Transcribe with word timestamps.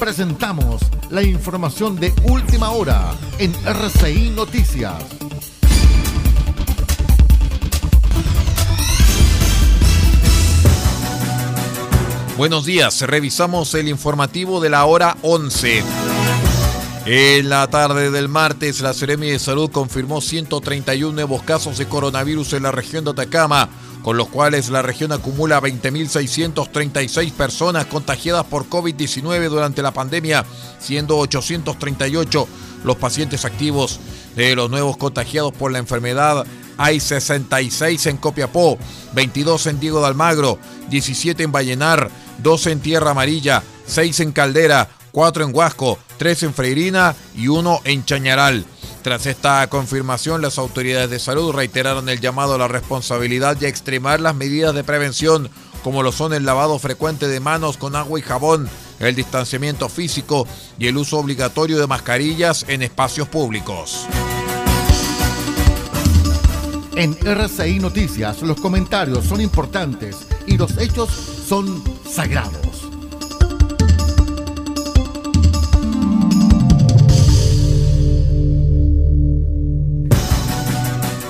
Presentamos 0.00 0.80
la 1.10 1.22
información 1.22 1.94
de 1.96 2.10
última 2.24 2.70
hora 2.70 3.12
en 3.38 3.52
RCI 3.66 4.30
Noticias. 4.30 4.94
Buenos 12.38 12.64
días, 12.64 13.02
revisamos 13.02 13.74
el 13.74 13.88
informativo 13.88 14.58
de 14.58 14.70
la 14.70 14.86
hora 14.86 15.18
11. 15.20 15.84
En 17.04 17.50
la 17.50 17.68
tarde 17.68 18.10
del 18.10 18.30
martes, 18.30 18.80
la 18.80 18.94
Seremi 18.94 19.28
de 19.30 19.38
Salud 19.38 19.70
confirmó 19.70 20.22
131 20.22 21.12
nuevos 21.12 21.42
casos 21.42 21.76
de 21.76 21.86
coronavirus 21.86 22.54
en 22.54 22.62
la 22.62 22.72
región 22.72 23.04
de 23.04 23.10
Atacama, 23.10 23.68
con 24.02 24.16
los 24.16 24.28
cuales 24.28 24.70
la 24.70 24.82
región 24.82 25.12
acumula 25.12 25.60
20.636 25.60 27.32
personas 27.32 27.86
contagiadas 27.86 28.44
por 28.46 28.68
COVID-19 28.68 29.48
durante 29.48 29.82
la 29.82 29.92
pandemia, 29.92 30.44
siendo 30.78 31.18
838 31.18 32.48
los 32.84 32.96
pacientes 32.96 33.44
activos. 33.44 34.00
De 34.36 34.54
los 34.54 34.70
nuevos 34.70 34.96
contagiados 34.96 35.52
por 35.52 35.72
la 35.72 35.78
enfermedad, 35.78 36.46
hay 36.78 37.00
66 37.00 38.06
en 38.06 38.16
Copiapó, 38.16 38.78
22 39.12 39.66
en 39.66 39.80
Diego 39.80 40.00
de 40.00 40.06
Almagro, 40.06 40.58
17 40.88 41.42
en 41.42 41.52
Vallenar, 41.52 42.10
12 42.38 42.72
en 42.72 42.80
Tierra 42.80 43.10
Amarilla, 43.10 43.62
6 43.86 44.20
en 44.20 44.32
Caldera, 44.32 44.88
4 45.12 45.44
en 45.44 45.54
Huasco, 45.54 45.98
3 46.18 46.44
en 46.44 46.54
Freirina 46.54 47.14
y 47.36 47.48
1 47.48 47.80
en 47.84 48.04
Chañaral. 48.04 48.64
Tras 49.02 49.24
esta 49.24 49.66
confirmación, 49.68 50.42
las 50.42 50.58
autoridades 50.58 51.08
de 51.08 51.18
salud 51.18 51.52
reiteraron 51.52 52.08
el 52.10 52.20
llamado 52.20 52.54
a 52.54 52.58
la 52.58 52.68
responsabilidad 52.68 53.56
y 53.60 53.64
a 53.64 53.68
extremar 53.68 54.20
las 54.20 54.34
medidas 54.34 54.74
de 54.74 54.84
prevención, 54.84 55.50
como 55.82 56.02
lo 56.02 56.12
son 56.12 56.34
el 56.34 56.44
lavado 56.44 56.78
frecuente 56.78 57.26
de 57.26 57.40
manos 57.40 57.78
con 57.78 57.96
agua 57.96 58.18
y 58.18 58.22
jabón, 58.22 58.68
el 58.98 59.14
distanciamiento 59.14 59.88
físico 59.88 60.46
y 60.78 60.86
el 60.86 60.98
uso 60.98 61.18
obligatorio 61.18 61.78
de 61.78 61.86
mascarillas 61.86 62.66
en 62.68 62.82
espacios 62.82 63.26
públicos. 63.28 64.06
En 66.94 67.16
RCI 67.24 67.78
Noticias 67.78 68.42
los 68.42 68.60
comentarios 68.60 69.24
son 69.24 69.40
importantes 69.40 70.26
y 70.46 70.58
los 70.58 70.76
hechos 70.76 71.08
son 71.10 71.82
sagrados. 72.06 72.69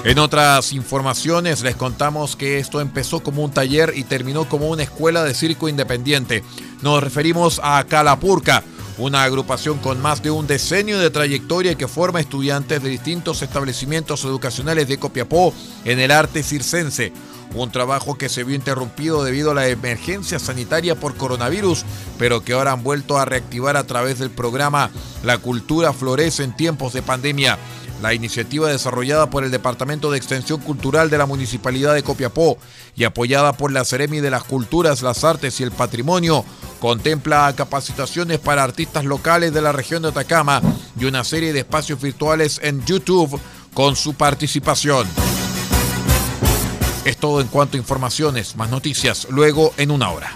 En 0.03 0.19
otras 0.19 0.73
informaciones 0.73 1.61
les 1.61 1.77
contamos 1.77 2.35
que 2.35 2.59
esto 2.59 2.81
empezó 2.81 3.21
como 3.21 3.45
un 3.45 3.51
taller 3.51 3.93
y 3.95 4.05
terminó 4.05 4.49
como 4.49 4.69
una 4.69 4.83
escuela 4.83 5.23
de 5.25 5.35
circo 5.35 5.69
independiente. 5.69 6.43
Nos 6.81 7.03
referimos 7.03 7.61
a 7.63 7.85
Calapurca, 7.85 8.65
una 8.97 9.25
agrupación 9.25 9.77
con 9.79 10.01
más 10.01 10.23
de 10.23 10.31
un 10.31 10.47
decenio 10.47 10.99
de 10.99 11.11
trayectoria 11.11 11.75
que 11.75 11.87
forma 11.87 12.19
estudiantes 12.19 12.83
de 12.83 12.89
distintos 12.89 13.43
establecimientos 13.43 14.25
educacionales 14.25 14.89
de 14.89 14.99
Copiapó 14.99 15.53
en 15.85 16.01
el 16.01 16.13
arte 16.13 16.43
circense. 16.43 17.13
Un 17.55 17.71
trabajo 17.73 18.17
que 18.17 18.29
se 18.29 18.45
vio 18.45 18.55
interrumpido 18.55 19.25
debido 19.25 19.51
a 19.51 19.55
la 19.55 19.67
emergencia 19.67 20.39
sanitaria 20.39 20.95
por 20.95 21.17
coronavirus, 21.17 21.85
pero 22.19 22.43
que 22.43 22.53
ahora 22.53 22.73
han 22.73 22.85
vuelto 22.85 23.19
a 23.19 23.25
reactivar 23.25 23.77
a 23.77 23.87
través 23.87 24.19
del 24.19 24.31
programa 24.31 24.91
La 25.25 25.39
Cultura 25.39 25.93
Florece 25.93 26.45
en 26.45 26.55
tiempos 26.55 26.93
de 26.93 27.03
pandemia. 27.03 27.59
La 28.01 28.15
iniciativa 28.15 28.69
desarrollada 28.69 29.29
por 29.29 29.45
el 29.45 29.51
Departamento 29.51 30.11
de 30.11 30.17
Extensión 30.17 30.61
Cultural 30.61 31.11
de 31.11 31.19
la 31.19 31.27
Municipalidad 31.27 31.93
de 31.93 32.03
Copiapó 32.03 32.57
y 32.97 33.05
apoyada 33.05 33.53
por 33.53 33.73
la 33.73 33.85
Ceremi 33.85 34.21
de 34.21 34.31
las 34.31 34.45
Culturas, 34.45 35.03
las 35.03 35.23
Artes 35.23 35.61
y 35.61 35.65
el 35.65 35.71
Patrimonio 35.71 36.45
contempla 36.81 37.53
capacitaciones 37.55 38.39
para 38.39 38.65
artistas 38.65 39.05
locales 39.05 39.53
de 39.53 39.61
la 39.61 39.73
región 39.73 40.03
de 40.03 40.09
Atacama 40.09 40.63
y 40.99 41.05
una 41.05 41.25
serie 41.25 41.53
de 41.53 41.61
espacios 41.61 42.01
virtuales 42.01 42.59
en 42.63 42.83
YouTube 42.87 43.39
con 43.75 43.97
su 43.97 44.15
participación. 44.15 45.07
Es 47.05 47.17
todo 47.17 47.41
en 47.41 47.49
cuanto 47.49 47.77
a 47.77 47.81
informaciones, 47.81 48.57
más 48.57 48.71
noticias 48.71 49.27
luego 49.31 49.73
en 49.79 49.91
una 49.91 50.11
hora. 50.11 50.33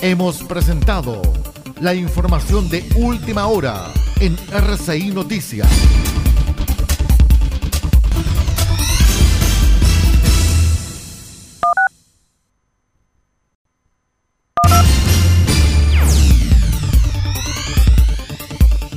Hemos 0.00 0.42
presentado 0.44 1.20
la 1.80 1.94
información 1.94 2.68
de 2.68 2.84
última 2.94 3.46
hora 3.48 3.92
en 4.20 4.36
RCI 4.52 5.10
Noticias. 5.10 5.68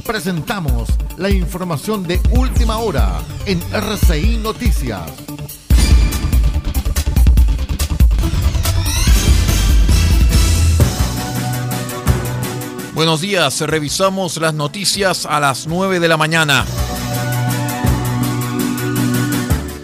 Presentamos 0.07 0.87
la 1.17 1.29
información 1.29 2.03
de 2.03 2.21
última 2.31 2.77
hora 2.77 3.19
en 3.45 3.61
RCI 3.73 4.37
Noticias. 4.37 5.01
Buenos 12.95 13.19
días, 13.19 13.59
revisamos 13.59 14.37
las 14.37 14.53
noticias 14.53 15.25
a 15.25 15.41
las 15.41 15.67
9 15.67 15.99
de 15.99 16.07
la 16.07 16.15
mañana. 16.15 16.65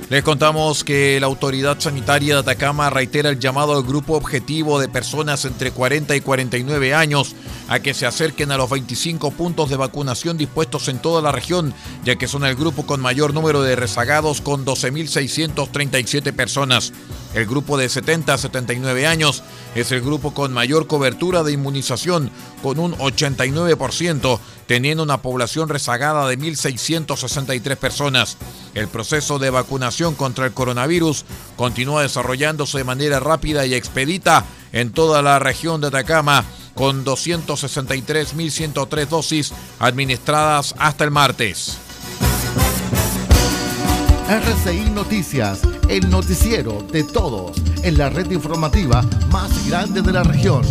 Les 0.09 0.23
contamos 0.23 0.85
que 0.85 1.19
la 1.19 1.25
autoridad 1.25 1.81
sanitaria 1.81 2.35
de 2.35 2.39
Atacama 2.39 2.89
reitera 2.89 3.29
el 3.29 3.39
llamado 3.39 3.75
al 3.75 3.83
grupo 3.83 4.13
objetivo 4.13 4.79
de 4.79 4.87
personas 4.87 5.43
entre 5.43 5.71
40 5.71 6.15
y 6.15 6.21
49 6.21 6.93
años 6.93 7.35
a 7.67 7.79
que 7.79 7.93
se 7.93 8.05
acerquen 8.05 8.51
a 8.51 8.57
los 8.57 8.69
25 8.69 9.31
puntos 9.31 9.69
de 9.69 9.77
vacunación 9.77 10.37
dispuestos 10.37 10.87
en 10.87 10.99
toda 10.99 11.21
la 11.21 11.31
región, 11.31 11.73
ya 12.03 12.15
que 12.15 12.27
son 12.27 12.45
el 12.45 12.55
grupo 12.55 12.85
con 12.85 13.01
mayor 13.01 13.33
número 13.33 13.61
de 13.61 13.75
rezagados 13.75 14.41
con 14.41 14.65
12.637 14.65 16.33
personas. 16.33 16.93
El 17.33 17.47
grupo 17.47 17.77
de 17.77 17.89
70 17.89 18.33
a 18.33 18.37
79 18.37 19.07
años 19.07 19.43
es 19.73 19.91
el 19.91 20.01
grupo 20.01 20.33
con 20.33 20.53
mayor 20.53 20.85
cobertura 20.85 21.43
de 21.43 21.51
inmunización, 21.51 22.29
con 22.61 22.77
un 22.77 22.93
89%, 22.93 24.39
teniendo 24.67 25.03
una 25.03 25.21
población 25.21 25.67
rezagada 25.67 26.27
de 26.27 26.37
1.663 26.37 27.75
personas. 27.77 28.37
El 28.75 28.87
proceso 28.87 29.39
de 29.39 29.49
vacunación 29.49 30.13
contra 30.13 30.45
el 30.45 30.53
coronavirus 30.53 31.25
continúa 31.55 32.03
desarrollándose 32.03 32.77
de 32.77 32.83
manera 32.83 33.19
rápida 33.19 33.65
y 33.65 33.73
expedita 33.73 34.45
en 34.71 34.91
toda 34.91 35.21
la 35.21 35.39
región 35.39 35.81
de 35.81 35.87
Atacama, 35.87 36.45
con 36.73 37.05
263.103 37.05 39.07
dosis 39.07 39.53
administradas 39.79 40.73
hasta 40.77 41.03
el 41.03 41.11
martes. 41.11 41.77
RCI 44.29 44.91
Noticias, 44.91 45.59
el 45.89 46.09
noticiero 46.09 46.81
de 46.81 47.03
todos, 47.03 47.57
en 47.83 47.97
la 47.97 48.09
red 48.09 48.31
informativa 48.31 49.03
más 49.31 49.67
grande 49.67 50.01
de 50.01 50.11
la 50.11 50.23
región. 50.23 50.63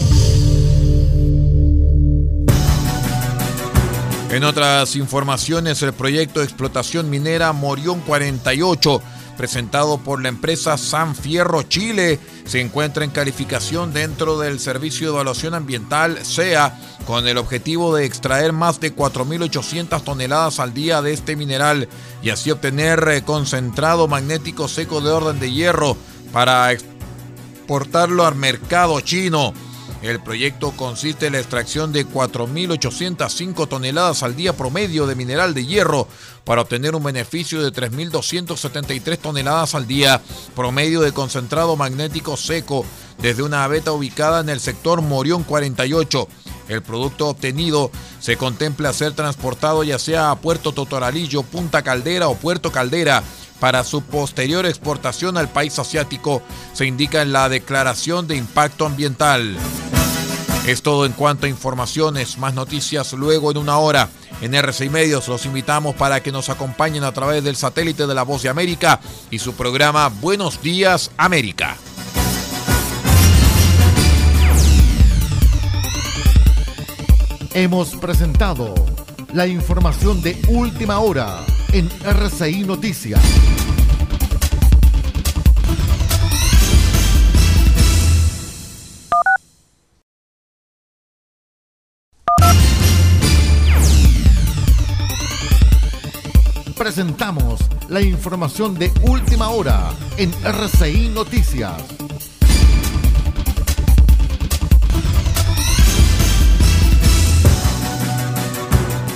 En 4.32 4.44
otras 4.44 4.96
informaciones, 4.96 5.82
el 5.82 5.92
proyecto 5.92 6.40
de 6.40 6.46
explotación 6.46 7.10
minera 7.10 7.52
Morión 7.52 8.00
48 8.00 9.02
presentado 9.36 9.98
por 9.98 10.22
la 10.22 10.28
empresa 10.28 10.76
San 10.78 11.14
Fierro 11.14 11.62
Chile, 11.62 12.18
se 12.44 12.60
encuentra 12.60 13.04
en 13.04 13.10
calificación 13.10 13.92
dentro 13.92 14.38
del 14.38 14.58
Servicio 14.60 15.08
de 15.08 15.14
Evaluación 15.14 15.54
Ambiental 15.54 16.24
SEA 16.24 16.78
con 17.06 17.26
el 17.26 17.38
objetivo 17.38 17.94
de 17.94 18.04
extraer 18.04 18.52
más 18.52 18.80
de 18.80 18.94
4.800 18.94 20.02
toneladas 20.02 20.60
al 20.60 20.72
día 20.74 21.02
de 21.02 21.12
este 21.12 21.36
mineral 21.36 21.88
y 22.22 22.30
así 22.30 22.50
obtener 22.50 23.08
eh, 23.08 23.22
concentrado 23.22 24.08
magnético 24.08 24.68
seco 24.68 25.00
de 25.00 25.10
orden 25.10 25.40
de 25.40 25.52
hierro 25.52 25.96
para 26.32 26.72
exportarlo 26.72 28.26
al 28.26 28.36
mercado 28.36 29.00
chino. 29.00 29.52
El 30.02 30.18
proyecto 30.18 30.72
consiste 30.72 31.26
en 31.26 31.34
la 31.34 31.38
extracción 31.38 31.92
de 31.92 32.04
4.805 32.04 33.68
toneladas 33.68 34.24
al 34.24 34.34
día 34.34 34.52
promedio 34.56 35.06
de 35.06 35.14
mineral 35.14 35.54
de 35.54 35.64
hierro 35.64 36.08
para 36.44 36.62
obtener 36.62 36.96
un 36.96 37.04
beneficio 37.04 37.62
de 37.62 37.72
3.273 37.72 39.18
toneladas 39.18 39.76
al 39.76 39.86
día 39.86 40.20
promedio 40.56 41.02
de 41.02 41.12
concentrado 41.12 41.76
magnético 41.76 42.36
seco 42.36 42.84
desde 43.18 43.44
una 43.44 43.62
abeta 43.62 43.92
ubicada 43.92 44.40
en 44.40 44.48
el 44.48 44.58
sector 44.58 45.02
Morión 45.02 45.44
48. 45.44 46.26
El 46.66 46.82
producto 46.82 47.28
obtenido 47.28 47.92
se 48.18 48.36
contempla 48.36 48.92
ser 48.92 49.12
transportado 49.12 49.84
ya 49.84 50.00
sea 50.00 50.32
a 50.32 50.40
Puerto 50.40 50.72
Totoralillo, 50.72 51.44
Punta 51.44 51.82
Caldera 51.82 52.26
o 52.26 52.34
Puerto 52.34 52.72
Caldera 52.72 53.22
para 53.60 53.84
su 53.84 54.02
posterior 54.02 54.66
exportación 54.66 55.36
al 55.36 55.48
país 55.48 55.78
asiático, 55.78 56.42
se 56.72 56.84
indica 56.86 57.22
en 57.22 57.32
la 57.32 57.48
declaración 57.48 58.26
de 58.26 58.34
impacto 58.34 58.86
ambiental. 58.86 59.56
Es 60.66 60.82
todo 60.82 61.06
en 61.06 61.12
cuanto 61.12 61.46
a 61.46 61.48
informaciones, 61.48 62.38
más 62.38 62.54
noticias 62.54 63.12
luego 63.14 63.50
en 63.50 63.56
una 63.56 63.78
hora. 63.78 64.08
En 64.40 64.54
RCI 64.54 64.90
Medios 64.90 65.26
los 65.26 65.44
invitamos 65.44 65.96
para 65.96 66.22
que 66.22 66.30
nos 66.30 66.50
acompañen 66.50 67.02
a 67.02 67.12
través 67.12 67.42
del 67.42 67.56
satélite 67.56 68.06
de 68.06 68.14
la 68.14 68.22
Voz 68.22 68.42
de 68.42 68.48
América 68.48 69.00
y 69.30 69.40
su 69.40 69.54
programa 69.54 70.08
Buenos 70.08 70.62
Días 70.62 71.10
América. 71.16 71.76
Hemos 77.54 77.96
presentado 77.96 78.74
la 79.34 79.48
información 79.48 80.22
de 80.22 80.40
última 80.48 81.00
hora 81.00 81.40
en 81.72 81.90
RCI 82.04 82.62
Noticias. 82.62 83.20
Presentamos 96.94 97.58
la 97.88 98.02
información 98.02 98.74
de 98.74 98.92
última 99.08 99.48
hora 99.48 99.92
en 100.18 100.30
RCI 100.44 101.08
Noticias. 101.08 101.72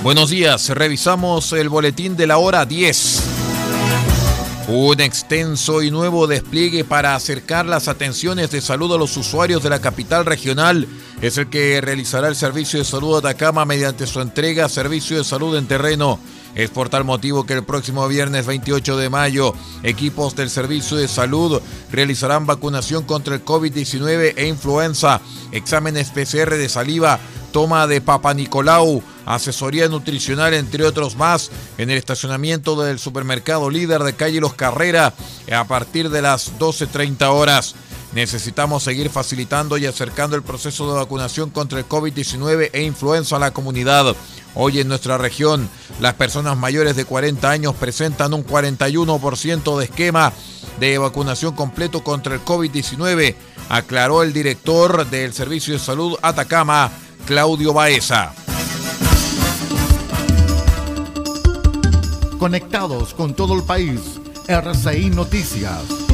Buenos 0.02 0.30
días, 0.30 0.70
revisamos 0.70 1.52
el 1.52 1.68
boletín 1.68 2.16
de 2.16 2.26
la 2.26 2.38
hora 2.38 2.64
10. 2.64 3.22
Un 4.68 5.00
extenso 5.02 5.82
y 5.82 5.90
nuevo 5.90 6.26
despliegue 6.26 6.82
para 6.82 7.14
acercar 7.14 7.66
las 7.66 7.88
atenciones 7.88 8.50
de 8.50 8.62
salud 8.62 8.94
a 8.94 8.96
los 8.96 9.14
usuarios 9.18 9.62
de 9.62 9.68
la 9.68 9.80
capital 9.80 10.24
regional 10.24 10.88
es 11.26 11.38
el 11.38 11.48
que 11.48 11.80
realizará 11.80 12.28
el 12.28 12.36
Servicio 12.36 12.78
de 12.78 12.84
Salud 12.84 13.16
Atacama 13.16 13.64
mediante 13.64 14.06
su 14.06 14.20
entrega 14.20 14.68
Servicio 14.68 15.18
de 15.18 15.24
Salud 15.24 15.56
en 15.56 15.66
Terreno. 15.66 16.20
Es 16.54 16.70
por 16.70 16.88
tal 16.88 17.04
motivo 17.04 17.44
que 17.44 17.54
el 17.54 17.64
próximo 17.64 18.06
viernes 18.06 18.46
28 18.46 18.96
de 18.96 19.10
mayo, 19.10 19.52
equipos 19.82 20.36
del 20.36 20.50
Servicio 20.50 20.96
de 20.96 21.08
Salud 21.08 21.60
realizarán 21.90 22.46
vacunación 22.46 23.04
contra 23.04 23.34
el 23.34 23.44
COVID-19 23.44 24.34
e 24.36 24.46
influenza, 24.46 25.20
exámenes 25.50 26.10
PCR 26.10 26.54
de 26.54 26.68
saliva, 26.68 27.18
toma 27.50 27.86
de 27.86 28.00
Papa 28.00 28.32
Nicolau, 28.32 29.02
asesoría 29.24 29.88
nutricional, 29.88 30.54
entre 30.54 30.84
otros 30.84 31.16
más, 31.16 31.50
en 31.76 31.90
el 31.90 31.98
estacionamiento 31.98 32.80
del 32.80 32.98
supermercado 32.98 33.68
líder 33.68 34.02
de 34.04 34.14
calle 34.14 34.40
Los 34.40 34.54
Carrera 34.54 35.12
a 35.52 35.64
partir 35.64 36.08
de 36.08 36.22
las 36.22 36.58
12.30 36.58 37.26
horas. 37.30 37.74
Necesitamos 38.16 38.82
seguir 38.82 39.10
facilitando 39.10 39.76
y 39.76 39.84
acercando 39.84 40.36
el 40.36 40.42
proceso 40.42 40.90
de 40.90 40.98
vacunación 40.98 41.50
contra 41.50 41.78
el 41.78 41.86
COVID-19 41.86 42.70
e 42.72 42.82
influenza 42.82 43.36
a 43.36 43.38
la 43.38 43.50
comunidad. 43.50 44.16
Hoy 44.54 44.80
en 44.80 44.88
nuestra 44.88 45.18
región, 45.18 45.68
las 46.00 46.14
personas 46.14 46.56
mayores 46.56 46.96
de 46.96 47.04
40 47.04 47.50
años 47.50 47.74
presentan 47.74 48.32
un 48.32 48.42
41% 48.42 49.78
de 49.78 49.84
esquema 49.84 50.32
de 50.80 50.96
vacunación 50.96 51.54
completo 51.54 52.02
contra 52.02 52.36
el 52.36 52.40
COVID-19, 52.42 53.34
aclaró 53.68 54.22
el 54.22 54.32
director 54.32 55.06
del 55.10 55.34
Servicio 55.34 55.74
de 55.74 55.78
Salud 55.78 56.16
Atacama, 56.22 56.90
Claudio 57.26 57.74
Baeza. 57.74 58.32
Conectados 62.38 63.12
con 63.12 63.34
todo 63.34 63.54
el 63.54 63.62
país, 63.62 64.00
RCI 64.48 65.10
Noticias. 65.10 66.05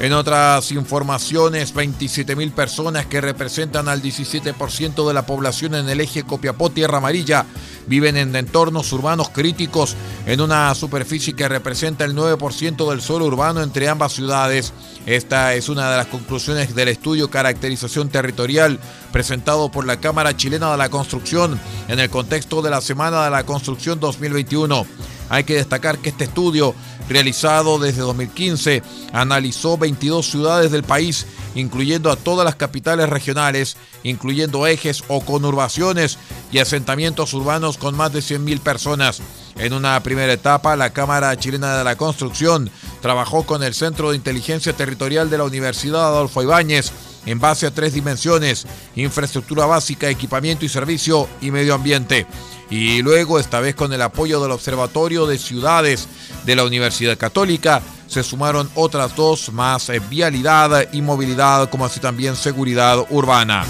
En 0.00 0.14
otras 0.14 0.72
informaciones, 0.72 1.74
27.000 1.74 2.52
personas 2.52 3.04
que 3.04 3.20
representan 3.20 3.86
al 3.86 4.00
17% 4.00 5.06
de 5.06 5.12
la 5.12 5.26
población 5.26 5.74
en 5.74 5.90
el 5.90 6.00
eje 6.00 6.24
Copiapó-Tierra 6.24 6.96
Amarilla 6.96 7.44
viven 7.86 8.16
en 8.16 8.34
entornos 8.34 8.90
urbanos 8.94 9.28
críticos 9.28 9.96
en 10.24 10.40
una 10.40 10.74
superficie 10.74 11.34
que 11.34 11.50
representa 11.50 12.06
el 12.06 12.16
9% 12.16 12.88
del 12.88 13.02
suelo 13.02 13.26
urbano 13.26 13.62
entre 13.62 13.90
ambas 13.90 14.14
ciudades. 14.14 14.72
Esta 15.04 15.52
es 15.52 15.68
una 15.68 15.90
de 15.90 15.98
las 15.98 16.06
conclusiones 16.06 16.74
del 16.74 16.88
estudio 16.88 17.28
Caracterización 17.28 18.08
Territorial 18.08 18.80
presentado 19.12 19.70
por 19.70 19.84
la 19.84 20.00
Cámara 20.00 20.34
Chilena 20.34 20.70
de 20.70 20.78
la 20.78 20.88
Construcción 20.88 21.60
en 21.88 22.00
el 22.00 22.08
contexto 22.08 22.62
de 22.62 22.70
la 22.70 22.80
Semana 22.80 23.22
de 23.24 23.30
la 23.30 23.44
Construcción 23.44 24.00
2021. 24.00 24.86
Hay 25.30 25.44
que 25.44 25.54
destacar 25.54 25.98
que 25.98 26.10
este 26.10 26.24
estudio, 26.24 26.74
realizado 27.08 27.78
desde 27.78 28.02
2015, 28.02 28.82
analizó 29.12 29.78
22 29.78 30.28
ciudades 30.28 30.72
del 30.72 30.82
país, 30.82 31.24
incluyendo 31.54 32.10
a 32.10 32.16
todas 32.16 32.44
las 32.44 32.56
capitales 32.56 33.08
regionales, 33.08 33.76
incluyendo 34.02 34.66
ejes 34.66 35.04
o 35.06 35.20
conurbaciones 35.20 36.18
y 36.50 36.58
asentamientos 36.58 37.32
urbanos 37.32 37.78
con 37.78 37.96
más 37.96 38.12
de 38.12 38.20
100.000 38.20 38.58
personas. 38.60 39.22
En 39.56 39.72
una 39.72 40.02
primera 40.02 40.32
etapa, 40.32 40.74
la 40.74 40.90
Cámara 40.90 41.36
Chilena 41.38 41.78
de 41.78 41.84
la 41.84 41.96
Construcción 41.96 42.68
trabajó 43.00 43.44
con 43.44 43.62
el 43.62 43.72
Centro 43.74 44.10
de 44.10 44.16
Inteligencia 44.16 44.72
Territorial 44.72 45.30
de 45.30 45.38
la 45.38 45.44
Universidad 45.44 46.06
Adolfo 46.06 46.42
Ibáñez 46.42 46.92
en 47.26 47.38
base 47.38 47.66
a 47.66 47.70
tres 47.70 47.92
dimensiones, 47.92 48.66
infraestructura 48.96 49.66
básica, 49.66 50.08
equipamiento 50.08 50.64
y 50.64 50.68
servicio 50.68 51.28
y 51.40 51.50
medio 51.50 51.74
ambiente. 51.74 52.26
Y 52.70 53.02
luego, 53.02 53.40
esta 53.40 53.58
vez 53.58 53.74
con 53.74 53.92
el 53.92 54.00
apoyo 54.00 54.40
del 54.40 54.52
Observatorio 54.52 55.26
de 55.26 55.38
Ciudades 55.38 56.06
de 56.46 56.54
la 56.54 56.64
Universidad 56.64 57.18
Católica, 57.18 57.82
se 58.06 58.22
sumaron 58.22 58.70
otras 58.76 59.16
dos 59.16 59.52
más, 59.52 59.88
eh, 59.88 60.00
vialidad 60.08 60.92
y 60.92 61.02
movilidad, 61.02 61.68
como 61.68 61.84
así 61.84 61.98
también 61.98 62.36
seguridad 62.36 63.04
urbana. 63.10 63.64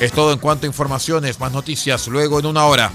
Es 0.00 0.12
todo 0.12 0.32
en 0.32 0.38
cuanto 0.38 0.64
a 0.64 0.68
informaciones, 0.68 1.40
más 1.40 1.50
noticias 1.50 2.06
luego 2.06 2.38
en 2.38 2.46
una 2.46 2.64
hora. 2.64 2.92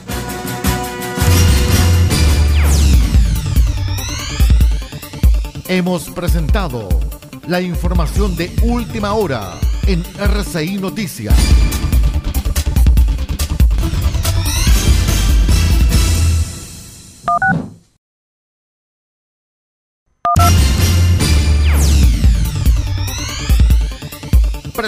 Hemos 5.68 6.04
presentado 6.12 6.88
la 7.48 7.60
información 7.60 8.38
de 8.38 8.56
última 8.64 9.14
hora 9.14 9.60
en 9.86 10.04
RCI 10.18 10.78
Noticias. 10.78 11.36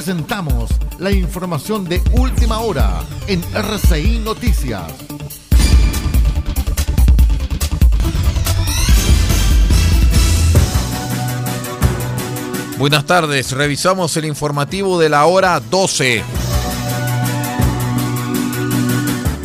Presentamos 0.05 0.69
la 0.99 1.09
información 1.09 1.83
de 1.85 1.99
última 2.11 2.59
hora 2.59 3.01
en 3.25 3.41
RCI 3.55 4.19
Noticias. 4.19 4.83
Buenas 12.77 13.07
tardes, 13.07 13.51
revisamos 13.53 14.15
el 14.17 14.25
informativo 14.25 14.99
de 14.99 15.09
la 15.09 15.25
hora 15.25 15.59
12. 15.59 16.44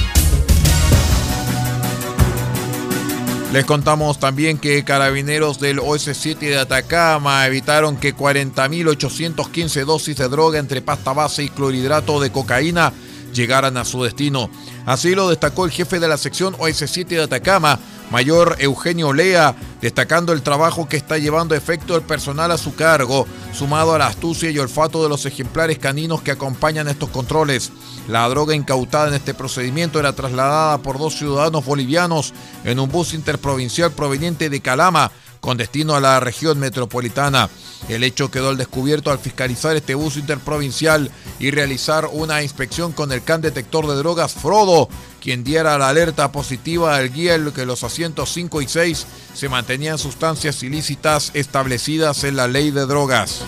Les 3.51 3.65
contamos 3.65 4.17
también 4.17 4.57
que 4.57 4.85
carabineros 4.85 5.59
del 5.59 5.79
OS7 5.79 6.39
de 6.39 6.57
Atacama 6.57 7.45
evitaron 7.45 7.97
que 7.97 8.15
40.815 8.15 9.83
dosis 9.83 10.15
de 10.15 10.29
droga 10.29 10.57
entre 10.57 10.81
pasta 10.81 11.11
base 11.11 11.43
y 11.43 11.49
clorhidrato 11.49 12.21
de 12.21 12.31
cocaína 12.31 12.93
llegaran 13.33 13.75
a 13.75 13.83
su 13.83 14.03
destino. 14.03 14.49
Así 14.85 15.15
lo 15.15 15.27
destacó 15.27 15.65
el 15.65 15.71
jefe 15.71 15.99
de 15.99 16.07
la 16.07 16.17
sección 16.17 16.53
OS7 16.53 17.07
de 17.07 17.23
Atacama, 17.23 17.77
mayor 18.11 18.57
Eugenio 18.59 19.13
Lea, 19.13 19.55
destacando 19.81 20.33
el 20.33 20.43
trabajo 20.43 20.87
que 20.87 20.97
está 20.97 21.17
llevando 21.17 21.55
efecto 21.55 21.95
el 21.95 22.03
personal 22.03 22.51
a 22.51 22.57
su 22.57 22.75
cargo, 22.75 23.25
sumado 23.53 23.95
a 23.95 23.97
la 23.97 24.07
astucia 24.07 24.51
y 24.51 24.59
olfato 24.59 25.01
de 25.01 25.09
los 25.09 25.25
ejemplares 25.25 25.79
caninos 25.79 26.21
que 26.21 26.31
acompañan 26.31 26.87
estos 26.87 27.09
controles. 27.09 27.71
La 28.07 28.27
droga 28.29 28.53
incautada 28.53 29.07
en 29.07 29.13
este 29.13 29.33
procedimiento 29.33 29.99
era 29.99 30.13
trasladada 30.13 30.77
por 30.79 30.99
dos 30.99 31.15
ciudadanos 31.15 31.65
bolivianos 31.65 32.33
en 32.65 32.79
un 32.79 32.89
bus 32.89 33.13
interprovincial 33.13 33.91
proveniente 33.91 34.49
de 34.49 34.61
Calama 34.61 35.11
con 35.41 35.57
destino 35.57 35.95
a 35.95 35.99
la 35.99 36.19
región 36.21 36.59
metropolitana. 36.59 37.49
El 37.89 38.03
hecho 38.03 38.31
quedó 38.31 38.49
al 38.49 38.57
descubierto 38.57 39.11
al 39.11 39.19
fiscalizar 39.19 39.75
este 39.75 39.95
bus 39.95 40.15
interprovincial 40.15 41.11
y 41.39 41.51
realizar 41.51 42.07
una 42.11 42.43
inspección 42.43 42.93
con 42.93 43.11
el 43.11 43.23
can 43.23 43.41
detector 43.41 43.87
de 43.87 43.95
drogas 43.95 44.33
Frodo, 44.33 44.87
quien 45.19 45.43
diera 45.43 45.77
la 45.77 45.89
alerta 45.89 46.31
positiva 46.31 46.95
al 46.95 47.11
guía 47.11 47.35
en 47.35 47.51
que 47.51 47.65
los 47.65 47.83
asientos 47.83 48.31
5 48.31 48.61
y 48.61 48.67
6 48.67 49.05
se 49.33 49.49
mantenían 49.49 49.97
sustancias 49.97 50.63
ilícitas 50.63 51.31
establecidas 51.33 52.23
en 52.23 52.35
la 52.35 52.47
ley 52.47 52.71
de 52.71 52.85
drogas. 52.85 53.41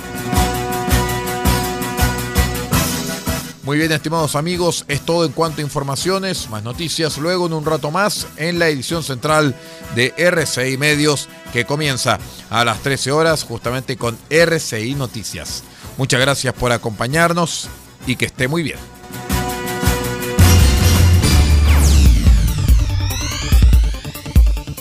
Muy 3.63 3.77
bien, 3.77 3.93
estimados 3.93 4.36
amigos, 4.36 4.84
es 4.89 5.00
todo 5.05 5.25
en 5.25 5.32
cuanto 5.32 5.62
a 5.62 5.63
informaciones, 5.63 6.50
más 6.50 6.63
noticias 6.63 7.17
luego 7.17 7.48
en 7.48 7.53
un 7.53 7.65
rato 7.65 7.91
más 7.91 8.27
en 8.36 8.60
la 8.60 8.67
edición 8.67 9.03
central 9.03 9.55
de 9.96 10.13
RCI 10.17 10.75
Medios 10.77 11.29
que 11.53 11.63
comienza 11.63 12.20
a 12.50 12.65
las 12.65 12.82
13 12.82 13.13
horas 13.13 13.46
justamente 13.46 13.96
con 13.96 14.17
RCI 14.29 14.96
Noticias. 14.96 15.63
Muchas 15.98 16.20
gracias 16.20 16.53
por 16.53 16.74
acompañarnos 16.74 17.70
y 18.05 18.17
que 18.17 18.25
esté 18.25 18.50
muy 18.50 18.63
bien. 18.63 18.79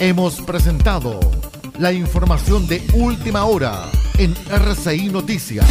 Hemos 0.00 0.40
presentado 0.40 1.20
la 1.78 1.92
información 1.92 2.66
de 2.66 2.84
última 2.94 3.44
hora 3.44 3.88
en 4.18 4.34
RCI 4.50 5.10
Noticias. 5.10 5.66